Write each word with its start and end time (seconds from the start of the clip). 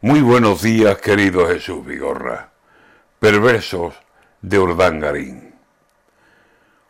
Muy 0.00 0.20
buenos 0.20 0.62
días, 0.62 0.98
querido 0.98 1.48
Jesús 1.48 1.84
Vigorra. 1.84 2.50
Perversos 3.18 3.94
de 4.40 4.60
Urdangarín. 4.60 5.56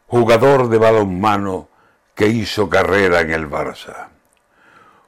Jugador 0.06 0.68
de 0.68 0.76
balonmano 0.76 1.70
que 2.14 2.26
hizo 2.26 2.68
carrera 2.68 3.22
en 3.22 3.30
el 3.30 3.48
Barça. 3.48 4.08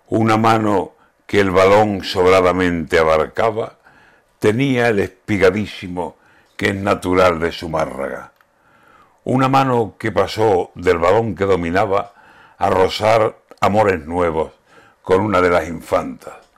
Una 0.07 0.39
mano 0.39 0.95
que 1.27 1.41
el 1.41 1.51
balón 1.51 2.03
sobradamente 2.03 2.99
abarcaba 2.99 3.77
tenía 4.39 4.89
el 4.89 5.01
espigadísimo 5.01 6.17
que 6.57 6.71
es 6.71 6.77
natural 6.77 7.39
de 7.39 7.53
su 7.53 7.69
márraga. 7.69 8.33
Una 9.25 9.51
mano 9.51 9.97
que 9.99 10.11
pasó 10.11 10.71
del 10.75 10.97
balón 10.97 11.35
que 11.35 11.45
dominaba 11.45 12.15
a 12.57 12.71
rozar 12.71 13.37
amores 13.61 14.07
nuevos 14.07 14.53
con 15.03 15.21
una 15.21 15.43
de 15.43 15.51
las 15.51 15.69
infantas 15.69 16.50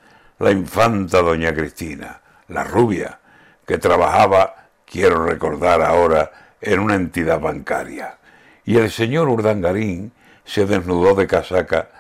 la 0.43 0.51
infanta 0.51 1.23
doña 1.23 1.55
Cristina, 1.55 2.21
la 2.49 2.65
rubia, 2.65 3.21
que 3.65 3.79
trabajaba, 3.79 4.67
quiero 4.85 5.25
recordar 5.25 5.81
ahora, 5.81 6.33
en 6.61 6.81
una 6.81 6.97
entidad 6.97 7.39
bancaria. 7.39 8.19
Y 8.65 8.77
el 8.77 8.91
señor 8.91 9.29
Urdangarín 9.29 10.11
se 10.45 10.67
desnudó 10.67 11.15
de 11.15 11.29
casaca 11.29 11.91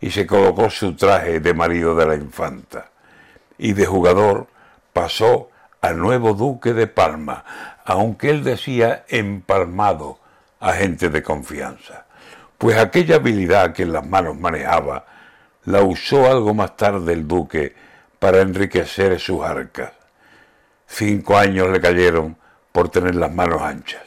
y 0.00 0.10
se 0.10 0.26
colocó 0.26 0.68
su 0.68 0.96
traje 0.96 1.38
de 1.38 1.54
marido 1.54 1.94
de 1.94 2.06
la 2.06 2.16
infanta. 2.16 2.90
Y 3.56 3.72
de 3.74 3.86
jugador 3.86 4.48
pasó 4.92 5.50
al 5.80 5.98
nuevo 5.98 6.34
duque 6.34 6.72
de 6.72 6.88
Palma, 6.88 7.44
aunque 7.84 8.30
él 8.30 8.42
decía 8.42 9.04
empalmado 9.06 10.18
a 10.58 10.72
gente 10.72 11.08
de 11.08 11.22
confianza. 11.22 12.06
Pues 12.58 12.76
aquella 12.78 13.16
habilidad 13.16 13.72
que 13.72 13.84
en 13.84 13.92
las 13.92 14.04
manos 14.04 14.36
manejaba 14.36 15.06
la 15.66 15.82
usó 15.82 16.28
algo 16.28 16.52
más 16.52 16.76
tarde 16.76 17.12
el 17.12 17.28
duque 17.28 17.81
para 18.22 18.40
enriquecer 18.40 19.18
sus 19.18 19.42
arcas. 19.42 19.90
Cinco 20.86 21.36
años 21.36 21.68
le 21.70 21.80
cayeron 21.80 22.36
por 22.70 22.88
tener 22.88 23.16
las 23.16 23.32
manos 23.32 23.60
anchas. 23.60 24.02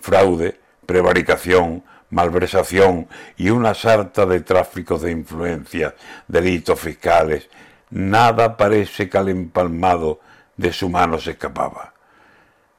Fraude, 0.00 0.58
prevaricación, 0.84 1.84
malversación 2.10 3.06
y 3.36 3.50
una 3.50 3.72
sarta 3.74 4.26
de 4.26 4.40
tráficos 4.40 5.02
de 5.02 5.12
influencias, 5.12 5.94
delitos 6.26 6.80
fiscales. 6.80 7.48
Nada 7.90 8.56
parece 8.56 9.08
que 9.08 9.16
al 9.16 9.28
empalmado 9.28 10.18
de 10.56 10.72
su 10.72 10.88
mano 10.88 11.20
se 11.20 11.30
escapaba. 11.30 11.94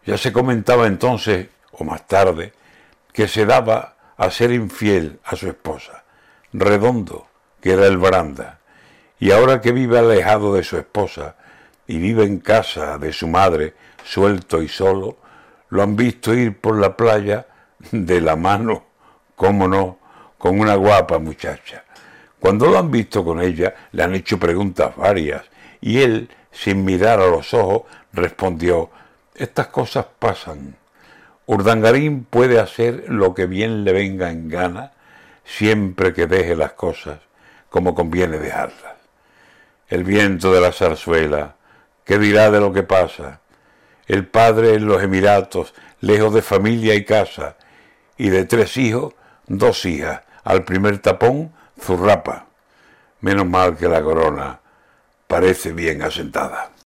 Ya 0.06 0.18
se 0.18 0.34
comentaba 0.34 0.86
entonces, 0.86 1.48
o 1.72 1.86
más 1.86 2.06
tarde, 2.08 2.52
que 3.14 3.30
se 3.30 3.46
daba 3.46 3.96
a 4.18 4.30
ser 4.30 4.52
infiel 4.52 5.22
a 5.24 5.38
su 5.38 5.48
esposa. 5.48 6.04
Redondo, 6.52 7.28
que 7.62 7.72
era 7.72 7.88
el 7.88 7.98
baranda, 7.98 8.60
y 9.24 9.32
ahora 9.32 9.62
que 9.62 9.72
vive 9.72 10.00
alejado 10.00 10.54
de 10.54 10.66
su 10.66 10.78
esposa 10.78 11.38
y 11.88 11.98
vive 11.98 12.26
en 12.26 12.40
casa 12.40 12.98
de 12.98 13.14
su 13.14 13.30
madre, 13.30 13.74
suelto 14.04 14.62
y 14.62 14.68
solo, 14.68 15.16
lo 15.70 15.82
han 15.82 15.96
visto 15.96 16.34
ir 16.34 16.60
por 16.60 16.78
la 16.78 16.98
playa 16.98 17.48
de 17.92 18.20
la 18.20 18.36
mano, 18.36 18.84
cómo 19.38 19.70
no, 19.70 19.98
con 20.38 20.60
una 20.60 20.76
guapa 20.76 21.20
muchacha. 21.20 21.86
Cuando 22.38 22.68
lo 22.68 22.78
han 22.78 22.92
visto 22.92 23.24
con 23.24 23.42
ella, 23.42 23.74
le 23.94 24.04
han 24.04 24.14
hecho 24.14 24.38
preguntas 24.38 24.94
varias 24.98 25.44
y 25.80 26.02
él, 26.02 26.30
sin 26.52 26.84
mirar 26.84 27.22
a 27.22 27.28
los 27.28 27.54
ojos, 27.54 27.84
respondió, 28.12 28.90
estas 29.36 29.68
cosas 29.68 30.06
pasan. 30.20 30.76
Urdangarín 31.46 32.26
puede 32.26 32.60
hacer 32.60 33.06
lo 33.08 33.34
que 33.34 33.46
bien 33.46 33.86
le 33.86 33.94
venga 33.94 34.32
en 34.32 34.50
gana, 34.50 34.92
siempre 35.46 36.12
que 36.12 36.28
deje 36.28 36.58
las 36.58 36.74
cosas 36.74 37.20
como 37.70 37.96
conviene 37.96 38.38
dejarlas 38.38 39.03
el 39.88 40.04
viento 40.04 40.54
de 40.54 40.62
la 40.62 40.72
zarzuela, 40.72 41.56
¿qué 42.04 42.18
dirá 42.18 42.52
de 42.52 42.60
lo 42.60 42.74
que 42.74 42.84
pasa? 42.84 43.42
El 44.08 44.28
padre 44.28 44.74
en 44.74 44.86
los 44.86 45.02
Emiratos, 45.02 45.74
lejos 46.02 46.34
de 46.34 46.42
familia 46.42 46.96
y 46.96 47.06
casa, 47.06 47.56
y 48.18 48.30
de 48.30 48.46
tres 48.46 48.78
hijos, 48.78 49.14
dos 49.48 49.86
hijas, 49.86 50.22
al 50.44 50.64
primer 50.64 51.00
tapón, 51.00 51.54
zurrapa. 51.82 52.48
Menos 53.22 53.46
mal 53.46 53.78
que 53.78 53.88
la 53.88 54.02
corona 54.02 54.60
parece 55.28 55.72
bien 55.72 56.02
asentada. 56.02 56.73